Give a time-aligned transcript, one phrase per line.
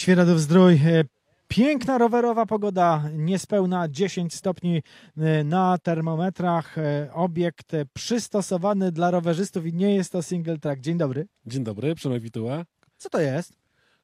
[0.00, 0.74] Świeradów Zdrój.
[0.74, 1.04] E,
[1.48, 4.82] Piękna rowerowa pogoda, niespełna 10 stopni
[5.16, 6.78] e, na termometrach.
[6.78, 10.80] E, Obiekt przystosowany dla rowerzystów i nie jest to single track.
[10.80, 11.26] Dzień dobry.
[11.46, 12.64] Dzień dobry, Przemek Wituła,
[12.96, 13.52] Co to jest?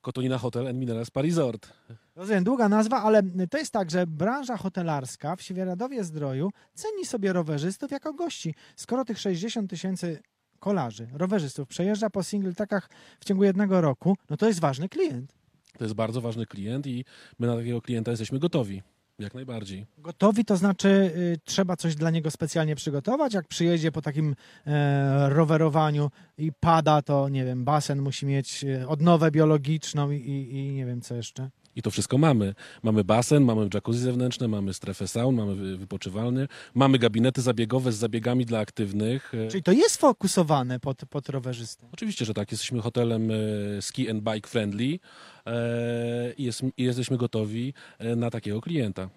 [0.01, 1.72] Kotolina Hotel and Mineral Spa Resort.
[2.17, 7.33] Rozumiem, długa nazwa, ale to jest tak, że branża hotelarska w Świeradowie Zdroju ceni sobie
[7.33, 8.55] rowerzystów jako gości.
[8.77, 10.19] Skoro tych 60 tysięcy
[10.59, 12.91] kolarzy, rowerzystów przejeżdża po single trackach
[13.21, 15.46] w ciągu jednego roku, no to jest ważny klient.
[15.79, 17.04] To jest bardzo ważny klient i
[17.38, 18.82] my na takiego klienta jesteśmy gotowi.
[19.18, 19.86] Jak najbardziej.
[19.98, 23.34] Gotowi to znaczy y, trzeba coś dla niego specjalnie przygotować.
[23.34, 24.36] Jak przyjedzie po takim
[24.67, 30.54] e, rowerowaniu i pada, to nie wiem, basen musi mieć e, odnowę biologiczną i, i,
[30.54, 31.50] i nie wiem co jeszcze.
[31.76, 32.55] I to wszystko mamy.
[32.83, 37.97] Mamy basen, mamy jacuzzi zewnętrzne, mamy strefę saun, mamy wy- wypoczywalnie, mamy gabinety zabiegowe z
[37.97, 39.33] zabiegami dla aktywnych.
[39.50, 41.86] Czyli to jest fokusowane pod, pod rowerzystę.
[41.92, 42.53] Oczywiście, że tak.
[42.53, 43.34] Jesteśmy hotelem e,
[43.83, 44.98] ski and bike friendly
[45.47, 49.08] e, i, jest, jesteśmy gotowi e, na takiego klienta.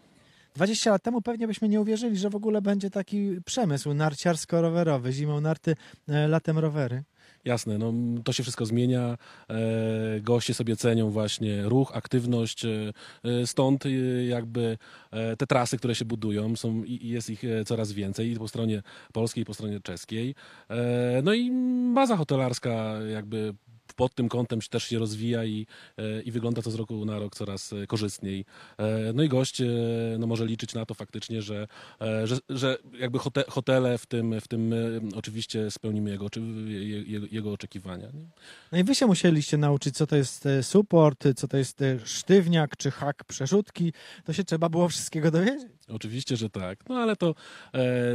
[0.56, 5.12] 20 lat temu pewnie byśmy nie uwierzyli, że w ogóle będzie taki przemysł narciarsko-rowerowy.
[5.12, 5.76] Zimą narty,
[6.28, 7.04] latem rowery.
[7.50, 9.18] Jasne, no, to się wszystko zmienia.
[9.50, 9.56] E,
[10.22, 12.66] goście sobie cenią właśnie ruch, aktywność.
[12.66, 13.90] E, e, stąd e,
[14.26, 14.78] jakby
[15.12, 18.48] e, te trasy, które się budują, są, i, jest ich e, coraz więcej i po
[18.48, 18.84] stronie
[19.14, 20.36] polskiej, i po stronie czeskiej.
[21.24, 21.52] No i
[21.94, 23.54] baza hotelarska jakby
[24.00, 27.36] pod tym kątem też się rozwija i, e, i wygląda to z roku na rok
[27.36, 28.46] coraz e, korzystniej.
[28.78, 29.62] E, No i gość
[30.20, 31.68] no może liczyć na to faktycznie, że,
[32.24, 34.74] że, że jakby hote, hotele w tym, w tym
[35.16, 36.28] oczywiście spełnimy jego,
[37.06, 38.08] jego, jego oczekiwania.
[38.14, 38.26] Nie?
[38.72, 42.92] No i wy się musieliście nauczyć, co to jest support, co to jest sztywniak czy
[42.92, 43.94] hak przerzutki.
[44.26, 45.72] To się trzeba było wszystkiego dowiedzieć.
[45.88, 46.90] Oczywiście, że tak.
[46.90, 47.36] No ale to,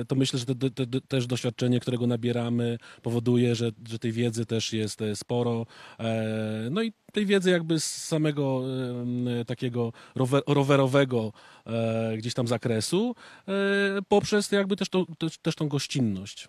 [0.09, 4.47] to myślę, że te, te, te, też doświadczenie, którego nabieramy, powoduje, że, że tej wiedzy
[4.47, 5.67] też jest sporo.
[6.01, 8.63] E, no i tej wiedzy jakby z samego
[9.41, 11.33] e, takiego rower, rowerowego
[11.67, 13.15] e, gdzieś tam zakresu,
[14.09, 16.49] poprzez jakby też, to, też, też tą gościnność.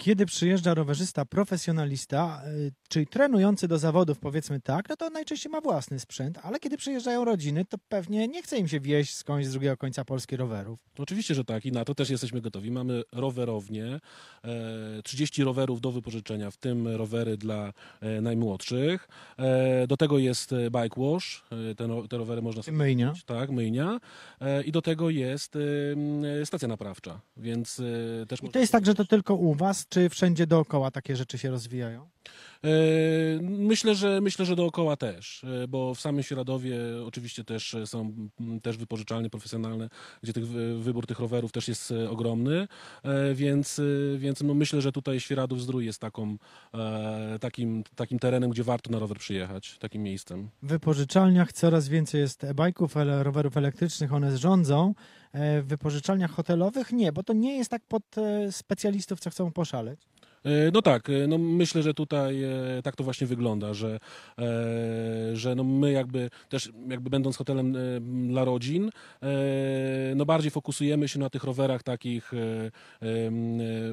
[0.00, 5.60] Kiedy przyjeżdża rowerzysta profesjonalista, y, czyli trenujący do zawodów, powiedzmy tak, no to najczęściej ma
[5.60, 9.52] własny sprzęt, ale kiedy przyjeżdżają rodziny, to pewnie nie chce im się wieść skądś z
[9.52, 10.78] drugiego końca Polski rowerów.
[10.98, 12.70] Oczywiście, że tak i na to też jesteśmy gotowi.
[12.70, 14.00] Mamy rowerownię,
[14.44, 19.08] e, 30 rowerów do wypożyczenia, w tym rowery dla e, najmłodszych.
[19.38, 21.44] E, do tego jest e, bike wash,
[22.08, 23.08] te, rowery można sobie Myjnia.
[23.08, 24.00] kupić, Tak, myjnia.
[24.64, 25.58] I do tego jest
[26.44, 27.82] stacja naprawcza, więc
[28.28, 31.38] też I to jest tak, że to tylko u was, czy wszędzie dookoła takie rzeczy
[31.38, 32.08] się rozwijają?
[32.64, 32.68] E,
[33.42, 38.12] Myślę, że myślę, że dookoła też, e, bo w samym Świeradowie oczywiście też są
[38.62, 39.88] też wypożyczalnie profesjonalne,
[40.22, 42.68] gdzie tych, wy- wybór tych rowerów też jest e, ogromny,
[43.34, 43.80] więc,
[44.16, 46.36] więc no myślę, że tutaj Świeradów Zdrój jest taką,
[47.40, 50.48] takim, takim terenem, gdzie warto na rower przyjechać, takim miejscem.
[50.62, 54.94] W wypożyczalniach coraz więcej jest e-bajków, rowerów elektrycznych, one rządzą.
[55.32, 59.52] E, W wypożyczalniach hotelowych nie, bo to nie jest tak pod e, specjalistów, co chcą
[59.52, 60.00] poszaleć.
[60.44, 64.00] E, No tak, e, no myślę, że tutaj e, tak to właśnie wygląda, że,
[65.32, 67.76] że no my jakby też jakby będąc hotelem
[68.28, 68.90] dla rodzin,
[70.16, 72.32] no bardziej fokusujemy się na tych rowerach takich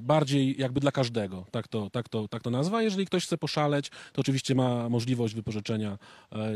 [0.01, 2.81] bardziej jakby dla każdego, tak to, tak to, tak to nazwa.
[2.81, 5.97] Jeżeli ktoś chce poszaleć, to oczywiście ma możliwość wypożyczenia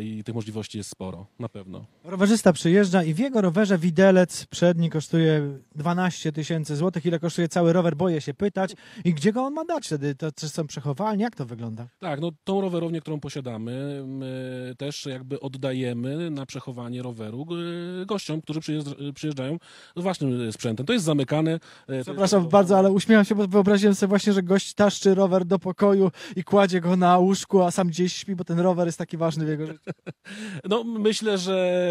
[0.01, 1.85] i tych możliwości jest sporo, na pewno.
[2.03, 7.05] Rowerzysta przyjeżdża i w jego rowerze widelec przedni kosztuje 12 tysięcy złotych.
[7.05, 7.95] Ile kosztuje cały rower?
[7.95, 8.75] Boję się pytać.
[9.05, 10.15] I gdzie go on ma dać wtedy?
[10.15, 11.23] To czy są przechowalnie?
[11.23, 11.87] Jak to wygląda?
[11.99, 17.47] Tak, no tą rowerownię, którą posiadamy, my też jakby oddajemy na przechowanie roweru
[18.01, 19.57] e, gościom, którzy przyjeżdż- przyjeżdżają
[19.95, 20.85] z własnym sprzętem.
[20.85, 21.59] To jest zamykane.
[22.01, 26.11] Przepraszam bardzo, ale uśmiecham się, bo wyobraziłem sobie właśnie, że gość taszczy rower do pokoju
[26.35, 29.45] i kładzie go na łóżku, a sam gdzieś śpi, bo ten rower jest taki ważny
[29.45, 29.79] w jego życiu.
[30.69, 31.81] No myślę, że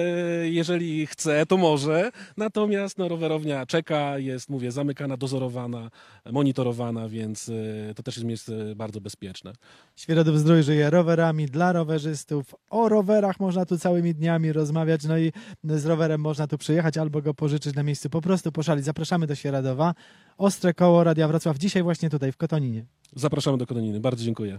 [0.45, 2.11] jeżeli chce, to może.
[2.37, 5.91] Natomiast no, rowerownia czeka, jest, mówię, zamykana, dozorowana,
[6.33, 7.51] monitorowana, więc
[7.97, 9.53] to też jest miejsce bardzo bezpieczne.
[9.97, 12.55] Świeradów Zdrój żyje rowerami dla rowerzystów.
[12.71, 15.33] O rowerach można tu całymi dniami rozmawiać, no i
[15.65, 18.85] z rowerem można tu przyjechać albo go pożyczyć na miejscu, po prostu poszalić.
[18.85, 19.95] Zapraszamy do Świeradowa.
[20.39, 22.87] Ostre koło Radia Wrocław dzisiaj właśnie tutaj w Kotoninie.
[23.17, 24.01] Zapraszamy do Kononiny.
[24.01, 24.49] Bardzo dziękuję.